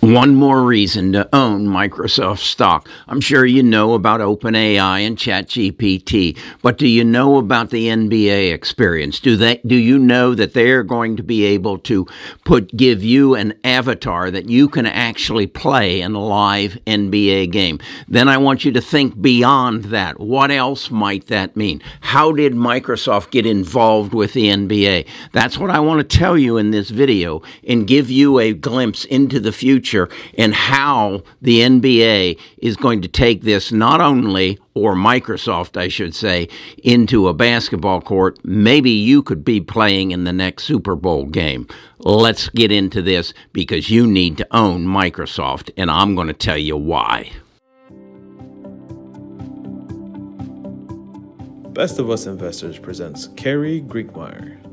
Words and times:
One 0.00 0.36
more 0.36 0.62
reason 0.62 1.12
to 1.14 1.28
own 1.34 1.66
Microsoft 1.66 2.38
stock. 2.38 2.88
I'm 3.08 3.20
sure 3.20 3.44
you 3.44 3.64
know 3.64 3.94
about 3.94 4.20
OpenAI 4.20 5.04
and 5.04 5.16
ChatGPT, 5.16 6.38
but 6.62 6.78
do 6.78 6.86
you 6.86 7.02
know 7.02 7.36
about 7.36 7.70
the 7.70 7.88
NBA 7.88 8.52
experience? 8.52 9.18
Do 9.18 9.36
they 9.36 9.56
do 9.66 9.74
you 9.74 9.98
know 9.98 10.36
that 10.36 10.54
they're 10.54 10.84
going 10.84 11.16
to 11.16 11.24
be 11.24 11.44
able 11.46 11.78
to 11.78 12.06
put 12.44 12.76
give 12.76 13.02
you 13.02 13.34
an 13.34 13.54
avatar 13.64 14.30
that 14.30 14.48
you 14.48 14.68
can 14.68 14.86
actually 14.86 15.48
play 15.48 16.00
in 16.00 16.14
a 16.14 16.24
live 16.24 16.78
NBA 16.86 17.50
game? 17.50 17.80
Then 18.06 18.28
I 18.28 18.38
want 18.38 18.64
you 18.64 18.70
to 18.70 18.80
think 18.80 19.20
beyond 19.20 19.86
that. 19.86 20.20
What 20.20 20.52
else 20.52 20.92
might 20.92 21.26
that 21.26 21.56
mean? 21.56 21.82
How 22.02 22.30
did 22.30 22.52
Microsoft 22.52 23.32
get 23.32 23.46
involved 23.46 24.14
with 24.14 24.32
the 24.32 24.46
NBA? 24.46 25.08
That's 25.32 25.58
what 25.58 25.70
I 25.70 25.80
want 25.80 26.08
to 26.08 26.18
tell 26.18 26.38
you 26.38 26.56
in 26.56 26.70
this 26.70 26.90
video 26.90 27.42
and 27.66 27.88
give 27.88 28.12
you 28.12 28.38
a 28.38 28.52
glimpse 28.52 29.04
into 29.04 29.40
the 29.40 29.50
future 29.50 29.87
future 29.88 30.14
and 30.36 30.54
how 30.54 31.22
the 31.40 31.60
NBA 31.60 32.38
is 32.58 32.76
going 32.76 33.02
to 33.02 33.08
take 33.08 33.42
this 33.42 33.72
not 33.72 34.00
only, 34.00 34.58
or 34.74 34.94
Microsoft, 34.94 35.76
I 35.76 35.88
should 35.88 36.14
say, 36.14 36.48
into 36.84 37.28
a 37.28 37.34
basketball 37.34 38.00
court. 38.00 38.38
Maybe 38.44 38.90
you 38.90 39.22
could 39.22 39.44
be 39.44 39.60
playing 39.60 40.12
in 40.12 40.24
the 40.24 40.32
next 40.32 40.64
Super 40.64 40.94
Bowl 40.94 41.24
game. 41.24 41.66
Let's 41.98 42.48
get 42.50 42.70
into 42.70 43.02
this 43.02 43.34
because 43.52 43.90
you 43.90 44.06
need 44.06 44.38
to 44.38 44.46
own 44.52 44.86
Microsoft, 44.86 45.70
and 45.76 45.90
I'm 45.90 46.14
going 46.14 46.28
to 46.28 46.32
tell 46.32 46.58
you 46.58 46.76
why. 46.76 47.30
Best 51.72 51.98
of 51.98 52.10
Us 52.10 52.26
Investors 52.26 52.78
presents 52.78 53.28
Kerry 53.36 53.80
Griegmeier. 53.82 54.67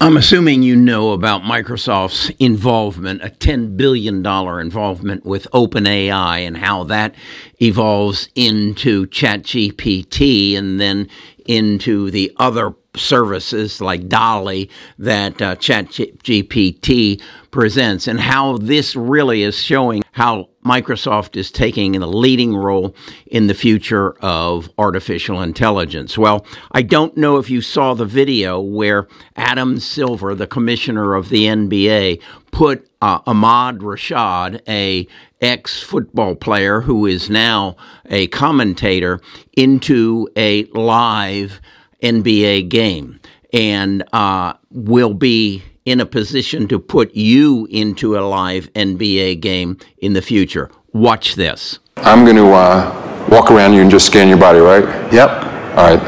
I'm 0.00 0.16
assuming 0.16 0.62
you 0.62 0.76
know 0.76 1.10
about 1.10 1.42
Microsoft's 1.42 2.30
involvement, 2.38 3.20
a 3.20 3.30
$10 3.30 3.76
billion 3.76 4.24
involvement 4.24 5.26
with 5.26 5.48
OpenAI, 5.52 6.46
and 6.46 6.56
how 6.56 6.84
that 6.84 7.16
evolves 7.60 8.28
into 8.36 9.08
ChatGPT 9.08 10.56
and 10.56 10.80
then 10.80 11.08
into 11.46 12.12
the 12.12 12.32
other 12.36 12.70
services 12.98 13.80
like 13.80 14.08
DALL-E 14.08 14.68
that 14.98 15.40
uh, 15.40 15.56
ChatGPT 15.56 17.22
presents, 17.50 18.06
and 18.06 18.20
how 18.20 18.58
this 18.58 18.94
really 18.94 19.42
is 19.42 19.56
showing 19.56 20.02
how 20.12 20.48
Microsoft 20.64 21.36
is 21.36 21.50
taking 21.50 21.96
a 21.96 22.06
leading 22.06 22.54
role 22.54 22.94
in 23.26 23.46
the 23.46 23.54
future 23.54 24.12
of 24.20 24.68
artificial 24.76 25.40
intelligence. 25.40 26.18
Well, 26.18 26.44
I 26.72 26.82
don't 26.82 27.16
know 27.16 27.38
if 27.38 27.48
you 27.48 27.62
saw 27.62 27.94
the 27.94 28.04
video 28.04 28.60
where 28.60 29.08
Adam 29.36 29.78
Silver, 29.78 30.34
the 30.34 30.46
commissioner 30.46 31.14
of 31.14 31.30
the 31.30 31.44
NBA, 31.44 32.20
put 32.50 32.88
uh, 33.00 33.20
Ahmad 33.26 33.78
Rashad, 33.78 34.60
a 34.68 35.06
ex 35.40 35.82
football 35.82 36.34
player 36.34 36.80
who 36.82 37.06
is 37.06 37.30
now 37.30 37.76
a 38.06 38.26
commentator, 38.26 39.20
into 39.56 40.28
a 40.36 40.64
live 40.66 41.60
NBA 42.02 42.68
game 42.68 43.20
and 43.52 44.04
uh, 44.12 44.54
will 44.70 45.14
be 45.14 45.62
in 45.84 46.00
a 46.00 46.06
position 46.06 46.68
to 46.68 46.78
put 46.78 47.14
you 47.14 47.66
into 47.70 48.18
a 48.18 48.20
live 48.20 48.72
NBA 48.74 49.40
game 49.40 49.78
in 49.98 50.12
the 50.12 50.22
future. 50.22 50.70
Watch 50.92 51.34
this. 51.34 51.78
I'm 51.96 52.24
going 52.24 52.36
to 52.36 52.52
uh, 52.52 53.26
walk 53.30 53.50
around 53.50 53.72
you 53.72 53.82
and 53.82 53.90
just 53.90 54.06
scan 54.06 54.28
your 54.28 54.38
body, 54.38 54.58
right? 54.58 54.84
Yep. 55.12 55.30
All 55.30 55.96
right. 55.96 56.00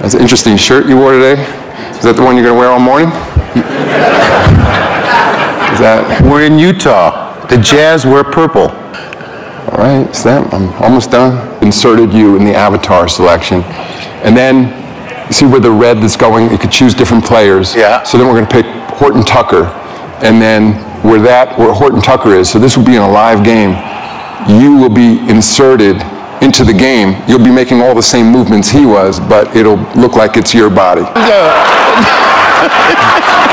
That's 0.00 0.14
an 0.14 0.20
interesting 0.20 0.56
shirt 0.56 0.86
you 0.86 0.96
wore 0.96 1.12
today. 1.12 1.40
Is 1.90 2.04
that 2.04 2.16
the 2.16 2.22
one 2.22 2.36
you're 2.36 2.44
going 2.44 2.56
to 2.56 2.60
wear 2.60 2.70
all 2.70 2.80
morning? 2.80 3.08
Is 5.72 5.78
that? 5.78 6.22
We're 6.24 6.44
in 6.44 6.58
Utah. 6.58 7.46
The 7.46 7.56
Jazz 7.58 8.04
wear 8.04 8.24
purple. 8.24 8.68
All 8.68 9.78
right, 9.78 10.08
Sam, 10.14 10.48
I'm 10.52 10.72
almost 10.82 11.10
done. 11.10 11.62
Inserted 11.62 12.12
you 12.12 12.36
in 12.36 12.44
the 12.44 12.54
avatar 12.54 13.08
selection. 13.08 13.62
And 14.24 14.36
then 14.36 14.68
you 15.26 15.32
see 15.32 15.46
where 15.46 15.60
the 15.60 15.70
red 15.70 15.98
is 15.98 16.16
going? 16.16 16.50
You 16.50 16.58
could 16.58 16.72
choose 16.72 16.94
different 16.94 17.24
players. 17.24 17.74
Yeah. 17.74 18.02
So 18.02 18.18
then 18.18 18.26
we're 18.26 18.34
going 18.34 18.46
to 18.46 18.52
pick 18.52 18.66
Horton 18.98 19.24
Tucker. 19.24 19.64
And 20.22 20.40
then 20.40 20.74
where 21.02 21.20
that, 21.22 21.58
where 21.58 21.72
Horton 21.72 22.02
Tucker 22.02 22.34
is, 22.34 22.50
so 22.50 22.58
this 22.58 22.76
will 22.76 22.84
be 22.84 22.96
in 22.96 23.02
a 23.02 23.10
live 23.10 23.44
game, 23.44 23.70
you 24.48 24.76
will 24.76 24.90
be 24.90 25.18
inserted 25.30 25.96
into 26.42 26.64
the 26.64 26.72
game. 26.72 27.22
You'll 27.28 27.44
be 27.44 27.50
making 27.50 27.80
all 27.80 27.94
the 27.94 28.02
same 28.02 28.26
movements 28.26 28.70
he 28.70 28.86
was, 28.86 29.20
but 29.20 29.54
it'll 29.56 29.78
look 29.94 30.16
like 30.16 30.36
it's 30.36 30.54
your 30.54 30.70
body. 30.70 31.02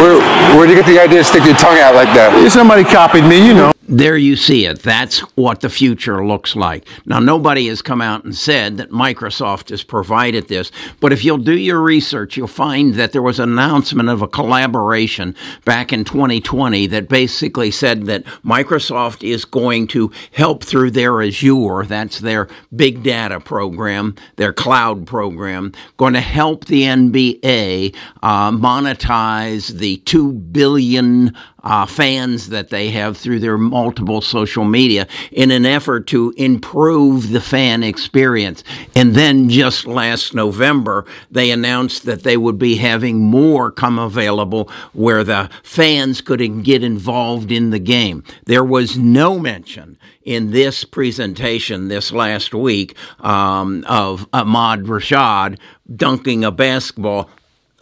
Where, 0.00 0.20
where'd 0.56 0.68
you 0.68 0.76
get 0.76 0.86
the 0.86 1.00
idea 1.00 1.18
to 1.18 1.24
stick 1.24 1.44
your 1.44 1.56
tongue 1.56 1.78
out 1.78 1.94
like 1.94 2.12
that? 2.12 2.50
Somebody 2.52 2.84
copied 2.84 3.24
me, 3.24 3.46
you 3.46 3.54
know. 3.54 3.75
There 3.96 4.18
you 4.18 4.36
see 4.36 4.66
it. 4.66 4.80
That's 4.80 5.20
what 5.36 5.62
the 5.62 5.70
future 5.70 6.22
looks 6.26 6.54
like. 6.54 6.86
Now, 7.06 7.18
nobody 7.18 7.68
has 7.68 7.80
come 7.80 8.02
out 8.02 8.24
and 8.24 8.36
said 8.36 8.76
that 8.76 8.90
Microsoft 8.90 9.70
has 9.70 9.82
provided 9.82 10.48
this, 10.48 10.70
but 11.00 11.14
if 11.14 11.24
you'll 11.24 11.38
do 11.38 11.56
your 11.56 11.80
research, 11.80 12.36
you'll 12.36 12.46
find 12.46 12.96
that 12.96 13.12
there 13.12 13.22
was 13.22 13.38
an 13.38 13.48
announcement 13.48 14.10
of 14.10 14.20
a 14.20 14.28
collaboration 14.28 15.34
back 15.64 15.94
in 15.94 16.04
2020 16.04 16.86
that 16.88 17.08
basically 17.08 17.70
said 17.70 18.04
that 18.04 18.24
Microsoft 18.44 19.26
is 19.26 19.46
going 19.46 19.86
to 19.86 20.12
help 20.32 20.62
through 20.62 20.90
their 20.90 21.22
Azure, 21.22 21.86
that's 21.86 22.18
their 22.18 22.48
big 22.74 23.02
data 23.02 23.40
program, 23.40 24.14
their 24.36 24.52
cloud 24.52 25.06
program, 25.06 25.72
going 25.96 26.12
to 26.12 26.20
help 26.20 26.66
the 26.66 26.82
NBA 26.82 27.96
uh, 28.22 28.50
monetize 28.50 29.68
the 29.78 29.96
2 30.04 30.34
billion 30.34 31.34
uh, 31.66 31.84
fans 31.84 32.50
that 32.50 32.70
they 32.70 32.90
have 32.90 33.16
through 33.16 33.40
their 33.40 33.58
multiple 33.58 34.20
social 34.20 34.64
media 34.64 35.08
in 35.32 35.50
an 35.50 35.66
effort 35.66 36.06
to 36.06 36.32
improve 36.36 37.30
the 37.30 37.40
fan 37.40 37.82
experience. 37.82 38.62
And 38.94 39.16
then 39.16 39.48
just 39.48 39.84
last 39.84 40.32
November, 40.32 41.04
they 41.28 41.50
announced 41.50 42.04
that 42.04 42.22
they 42.22 42.36
would 42.36 42.56
be 42.56 42.76
having 42.76 43.18
more 43.18 43.72
come 43.72 43.98
available 43.98 44.70
where 44.92 45.24
the 45.24 45.50
fans 45.64 46.20
could 46.20 46.62
get 46.62 46.84
involved 46.84 47.50
in 47.50 47.70
the 47.70 47.80
game. 47.80 48.22
There 48.44 48.64
was 48.64 48.96
no 48.96 49.36
mention 49.36 49.98
in 50.22 50.52
this 50.52 50.84
presentation 50.84 51.88
this 51.88 52.12
last 52.12 52.54
week 52.54 52.96
um, 53.18 53.84
of 53.88 54.28
Ahmad 54.32 54.84
Rashad 54.84 55.58
dunking 55.96 56.44
a 56.44 56.52
basketball 56.52 57.28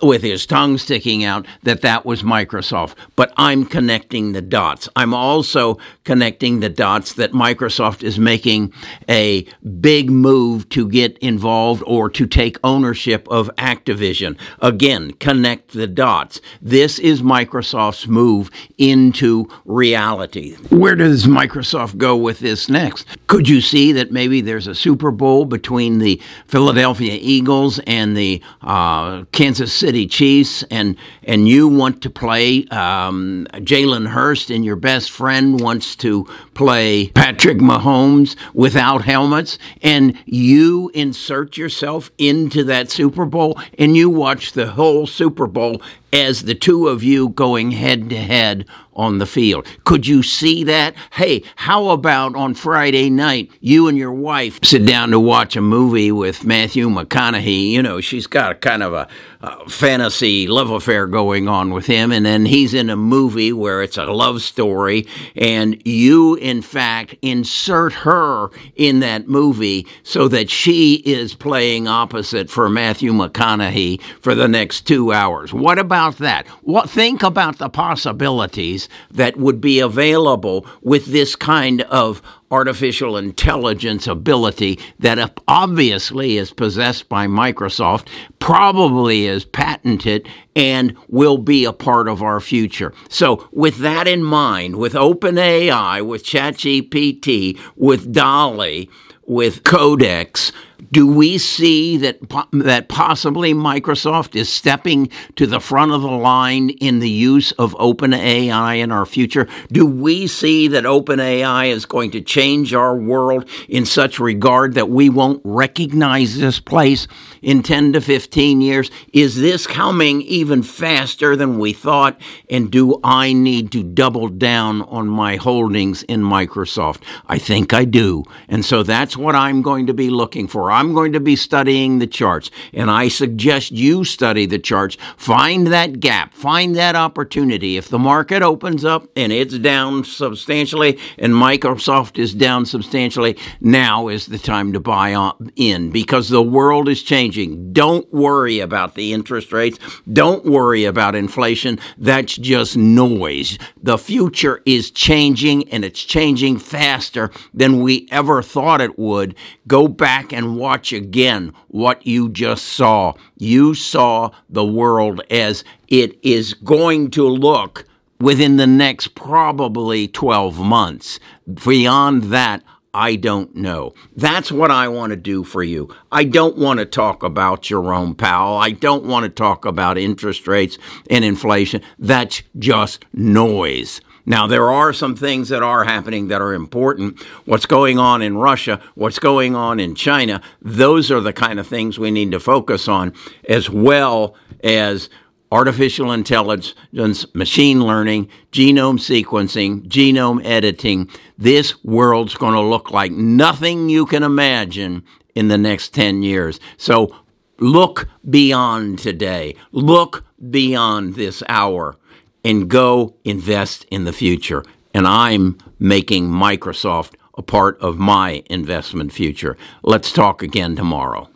with 0.03 0.22
his 0.22 0.44
tongue 0.44 0.77
sticking 0.77 1.25
out 1.25 1.47
that 1.62 1.81
that 1.82 2.05
was 2.05 2.22
Microsoft. 2.22 2.94
But 3.16 3.32
I'm 3.37 3.65
connecting 3.65 4.32
the 4.32 4.43
dots. 4.43 4.88
I'm 4.97 5.15
also 5.15 5.78
connecting 6.05 6.60
the 6.60 6.69
dots 6.69 7.15
that 7.15 7.32
Microsoft 7.32 8.03
is 8.03 8.19
making 8.19 8.72
a 9.09 9.47
big 9.81 10.10
move 10.10 10.69
to 10.71 10.88
get 10.88 11.16
involved 11.19 11.83
or 11.87 12.10
to 12.10 12.27
take 12.27 12.59
ownership 12.65 13.27
of 13.31 13.49
Activision. 13.56 14.38
Again, 14.60 15.12
connect 15.15 15.72
the 15.72 15.87
dots. 15.87 16.41
This 16.60 16.99
is 16.99 17.22
Microsoft's 17.22 18.09
move 18.09 18.50
into 18.78 19.49
reality. 19.65 20.56
Where 20.71 20.97
does 20.97 21.25
Microsoft 21.27 21.97
go 21.97 22.16
with 22.16 22.41
this 22.41 22.69
next? 22.69 23.06
Could 23.28 23.49
you 23.49 23.60
see 23.60 23.93
that 23.93 24.12
maybe 24.12 24.41
there's 24.41 24.66
a 24.66 24.75
Super 24.75 25.10
Bowl 25.10 25.44
between 25.44 25.99
the 25.99 26.21
Philadelphia 26.47 27.16
Eagles 27.21 27.78
and 27.87 28.16
the 28.16 28.43
uh, 28.62 29.25
Kansas 29.33 29.72
City 29.72 29.84
Chiefs, 29.93 30.62
and 30.71 30.97
and 31.22 31.49
you 31.49 31.69
want 31.69 32.03
to 32.03 32.11
play 32.11 32.65
um, 32.67 33.47
Jalen 33.53 34.09
Hurts, 34.09 34.50
and 34.50 34.65
your 34.65 34.77
best 34.77 35.11
friend 35.11 35.61
wants 35.61 35.97
to 35.97 36.25
play 36.54 37.09
Patrick 37.09 37.59
Mahomes 37.59 38.36
without 38.54 39.04
helmets, 39.04 39.59
and 39.83 40.19
you 40.25 40.91
insert 40.95 41.57
yourself 41.57 42.10
into 42.19 42.65
that 42.65 42.91
Super 42.91 43.25
Bowl, 43.25 43.59
and 43.78 43.97
you 43.97 44.10
watch 44.10 44.53
the 44.53 44.72
whole 44.72 45.07
Super 45.07 45.47
Bowl 45.47 45.83
as 46.15 46.45
the 46.45 46.55
two 46.55 46.87
of 46.87 47.03
you 47.03 47.28
going 47.31 47.72
head 47.72 48.09
to 48.09 48.16
head 48.16 48.65
on 48.97 49.19
the 49.19 49.27
field. 49.27 49.66
Could 49.83 50.07
you 50.07 50.22
see 50.22 50.63
that? 50.63 50.95
Hey, 51.13 51.43
how 51.57 51.89
about 51.89 52.37
on 52.37 52.55
Friday 52.55 53.11
night, 53.11 53.51
you 53.61 53.89
and 53.89 53.99
your 53.99 54.13
wife 54.13 54.61
sit 54.63 54.87
down 54.87 55.11
to 55.11 55.19
watch 55.19 55.57
a 55.57 55.61
movie 55.61 56.13
with 56.13 56.45
Matthew 56.45 56.89
McConaughey? 56.89 57.71
You 57.71 57.83
know, 57.83 58.01
she's 58.01 58.28
got 58.28 58.53
a 58.53 58.55
kind 58.55 58.84
of 58.84 58.93
a, 58.93 59.09
a 59.41 59.69
fantasy 59.69 60.47
love 60.47 60.71
affair 60.71 61.09
going 61.09 61.49
on 61.49 61.72
with 61.72 61.87
him, 61.87 62.13
and 62.13 62.25
then 62.25 62.47
he's 62.47 62.72
in 62.72 62.89
a 62.89 62.95
movie 62.95 63.53
where 63.53 63.83
it's 63.83 63.99
a 63.99 64.05
love 64.05 64.43
story, 64.43 65.09
and 65.34 65.84
you, 65.84 66.37
in 66.37 66.63
fact, 66.63 67.16
insert 67.21 67.93
her 67.93 68.51
in 68.77 69.01
that 69.01 69.27
movie 69.27 69.87
so 70.05 70.28
that 70.28 70.49
she 70.49 70.95
is 71.05 71.34
playing 71.34 71.89
opposite 71.89 72.49
for 72.49 72.69
Matthew 72.69 73.13
McConaughey 73.13 74.01
for 74.21 74.37
the 74.37 74.47
next 74.47 74.83
two 74.83 75.13
hours. 75.13 75.53
What 75.53 75.81
about 75.81 76.03
about 76.04 76.18
that. 76.18 76.47
What 76.62 76.91
think 76.91 77.22
about 77.22 77.59
the 77.59 77.68
possibilities 77.68 78.89
that 79.10 79.36
would 79.36 79.60
be 79.60 79.80
available 79.80 80.66
with 80.83 81.06
this 81.06 81.34
kind 81.34 81.80
of 81.83 82.21
artificial 82.51 83.16
intelligence 83.16 84.06
ability 84.06 84.78
that 84.98 85.41
obviously 85.48 86.36
is 86.36 86.53
possessed 86.53 87.09
by 87.09 87.27
Microsoft, 87.27 88.09
probably 88.39 89.27
is 89.27 89.45
patented, 89.45 90.28
and 90.54 90.97
will 91.09 91.39
be 91.39 91.65
a 91.65 91.72
part 91.72 92.06
of 92.06 92.22
our 92.22 92.39
future. 92.39 92.92
So, 93.09 93.48
with 93.51 93.78
that 93.78 94.06
in 94.06 94.22
mind, 94.22 94.77
with 94.77 94.92
OpenAI, 94.92 96.06
with 96.06 96.22
ChatGPT, 96.22 97.59
with 97.77 98.12
DALL-E, 98.12 98.89
with 99.27 99.65
Codex, 99.65 100.53
do 100.91 101.06
we 101.06 101.38
see 101.38 101.97
that 101.98 102.18
that 102.53 102.88
possibly 102.88 103.53
Microsoft 103.54 104.36
is 104.36 104.48
stepping 104.48 105.09
to 105.36 105.47
the 105.47 105.60
front 105.60 105.92
of 105.92 106.03
the 106.03 106.09
line 106.09 106.71
in 106.71 106.98
the 106.98 107.10
use 107.10 107.53
of 107.53 107.74
OpenAI 107.74 108.78
in 108.78 108.92
our 108.92 109.06
future? 109.06 109.48
Do 109.72 109.86
we 109.86 110.26
see 110.26 110.68
that 110.68 110.84
OpenAI 110.84 111.68
is 111.68 111.86
going 111.86 112.10
to 112.12 112.21
change 112.21 112.74
our 112.74 112.97
world 112.97 113.48
in 113.68 113.86
such 113.86 114.18
regard 114.21 114.74
that 114.74 114.88
we 114.88 115.09
won't 115.09 115.41
recognize 115.44 116.38
this 116.38 116.60
place 116.60 117.06
in 117.42 117.62
10 117.62 117.94
to 117.94 118.00
15 118.00 118.60
years? 118.60 118.91
Is 119.12 119.41
this 119.41 119.66
coming 119.66 120.22
even 120.22 120.62
faster 120.62 121.36
than 121.36 121.59
we 121.59 121.72
thought? 121.72 122.20
And 122.50 122.70
do 122.70 123.00
I 123.03 123.32
need 123.32 123.72
to 123.72 123.82
double 123.82 124.28
down 124.28 124.82
on 124.82 125.09
my 125.09 125.36
holdings 125.36 126.03
in 126.04 126.22
Microsoft? 126.22 127.03
I 127.27 127.38
think 127.38 127.72
I 127.72 127.84
do. 127.84 128.24
And 128.48 128.65
so 128.65 128.82
that's 128.82 129.16
what 129.16 129.34
I'm 129.34 129.62
going 129.62 129.86
to 129.86 129.94
be 129.94 130.10
looking 130.10 130.48
for. 130.48 130.64
I'm 130.71 130.95
going 130.95 131.13
to 131.13 131.21
be 131.21 131.37
studying 131.37 131.99
the 131.99 132.07
charts, 132.07 132.51
and 132.72 132.91
I 132.91 133.09
suggest 133.09 133.72
you 133.72 134.05
study 134.05 134.47
the 134.47 134.59
charts. 134.59 134.97
Find 135.16 135.69
that 135.69 136.01
gap, 136.01 136.34
find 136.34 136.77
that 136.77 136.97
opportunity. 136.97 137.77
If 137.77 137.89
the 137.89 137.99
market 137.99 138.43
opens 138.43 138.84
up 138.84 139.09
and 139.16 139.33
it's 139.33 139.59
down 139.59 140.05
substantially, 140.05 140.99
and 141.19 141.33
Microsoft 141.33 142.19
is 142.19 142.34
down 142.34 142.66
substantially, 142.66 143.37
now 143.61 144.09
is 144.09 144.27
the 144.27 144.39
time 144.39 144.72
to 144.72 144.81
buy 144.81 145.33
in 145.57 145.91
because 145.91 146.28
the 146.28 146.43
world 146.43 146.89
is 146.89 147.03
changing. 147.03 147.72
Don't 147.72 148.13
worry 148.13 148.61
about 148.61 148.95
the 148.95 149.13
interest 149.13 149.53
rates. 149.53 149.78
Don't 150.13 150.45
worry 150.45 150.84
about 150.84 151.15
inflation. 151.15 151.78
That's 151.99 152.37
just 152.37 152.77
noise. 152.77 153.59
The 153.83 153.99
future 153.99 154.61
is 154.65 154.91
changing, 154.91 155.69
and 155.71 155.84
it's 155.84 156.03
changing 156.03 156.59
faster 156.59 157.31
than 157.53 157.81
we 157.81 158.09
ever 158.11 158.43
thought 158.43 158.81
it 158.81 158.99
would. 158.99 159.34
Go 159.66 159.89
back 159.89 160.33
and 160.33 160.53
watch 160.56 160.92
again 160.92 161.53
what 161.68 162.06
you 162.06 162.28
just 162.28 162.65
saw. 162.65 163.15
You 163.36 163.74
saw 163.74 164.30
the 164.48 164.65
world 164.65 165.21
as 165.30 165.65
it 165.89 166.18
is 166.22 166.54
going 166.54 167.10
to 167.12 167.28
look 167.28 167.84
within 168.21 168.56
the 168.56 168.66
next 168.66 169.15
probably 169.15 170.09
12 170.09 170.59
months. 170.59 171.18
Beyond 171.65 172.24
that, 172.24 172.62
I 172.95 173.16
don't 173.16 173.54
know. 173.56 173.92
That's 174.16 174.53
what 174.53 174.71
I 174.71 174.86
want 174.86 175.10
to 175.10 175.16
do 175.16 175.42
for 175.42 175.65
you. 175.65 175.92
I 176.12 176.22
don't 176.22 176.56
want 176.56 176.78
to 176.78 176.86
talk 176.86 177.24
about 177.24 177.62
Jerome 177.62 178.15
Powell. 178.15 178.56
I 178.56 178.71
don't 178.71 179.04
want 179.04 179.24
to 179.24 179.28
talk 179.28 179.65
about 179.65 179.98
interest 179.98 180.47
rates 180.47 180.78
and 181.10 181.24
inflation. 181.24 181.83
That's 181.98 182.45
just 182.56 183.04
noise. 183.12 184.01
Now, 184.26 184.47
there 184.47 184.71
are 184.71 184.92
some 184.92 185.15
things 185.15 185.50
that 185.50 185.62
are 185.62 185.84
happening 185.84 186.28
that 186.28 186.41
are 186.41 186.54
important. 186.54 187.22
What's 187.44 187.66
going 187.66 187.98
on 187.98 188.22
in 188.22 188.36
Russia, 188.38 188.80
what's 188.94 189.18
going 189.18 189.54
on 189.54 189.78
in 189.80 189.94
China, 189.94 190.41
those 190.62 191.10
are 191.10 191.21
the 191.21 191.32
kind 191.32 191.60
of 191.60 191.66
things 191.66 191.98
we 191.98 192.10
need 192.10 192.30
to 192.32 192.41
focus 192.41 192.88
on, 192.88 193.12
as 193.48 193.68
well 193.68 194.34
as 194.62 195.10
artificial 195.53 196.10
intelligence, 196.10 197.26
machine 197.34 197.80
learning, 197.80 198.28
genome 198.50 198.98
sequencing, 198.98 199.86
genome 199.86 200.44
editing. 200.44 201.09
This 201.38 201.84
world's 201.84 202.34
going 202.34 202.54
to 202.54 202.60
look 202.60 202.91
like 202.91 203.12
nothing 203.12 203.88
you 203.88 204.06
can 204.06 204.22
imagine 204.22 205.04
in 205.34 205.48
the 205.48 205.59
next 205.59 205.92
10 205.94 206.22
years. 206.22 206.59
So 206.77 207.15
look 207.59 208.09
beyond 208.28 208.98
today, 208.98 209.54
look 209.70 210.24
beyond 210.50 211.15
this 211.15 211.42
hour 211.48 211.97
and 212.44 212.68
go 212.68 213.16
invest 213.24 213.86
in 213.91 214.04
the 214.04 214.12
future. 214.12 214.62
And 214.92 215.06
I'm 215.06 215.58
making 215.78 216.28
Microsoft 216.28 217.14
a 217.36 217.42
part 217.42 217.80
of 217.80 217.98
my 217.98 218.42
investment 218.48 219.12
future. 219.12 219.56
Let's 219.82 220.12
talk 220.12 220.42
again 220.42 220.76
tomorrow. 220.76 221.28